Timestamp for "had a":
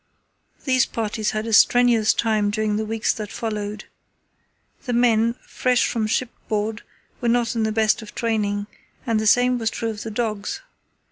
1.29-1.53